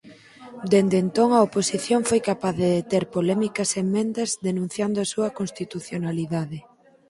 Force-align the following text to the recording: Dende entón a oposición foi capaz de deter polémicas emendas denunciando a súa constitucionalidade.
Dende 0.71 0.97
entón 1.05 1.29
a 1.33 1.39
oposición 1.47 2.01
foi 2.09 2.19
capaz 2.29 2.53
de 2.61 2.69
deter 2.77 3.03
polémicas 3.15 3.69
emendas 3.83 4.29
denunciando 4.47 4.97
a 5.01 5.09
súa 5.13 5.29
constitucionalidade. 5.39 6.59